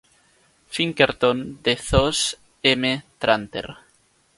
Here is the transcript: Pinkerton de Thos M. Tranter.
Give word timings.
Pinkerton 0.73 1.61
de 1.61 1.75
Thos 1.75 2.35
M. 2.63 3.03
Tranter. 3.19 3.67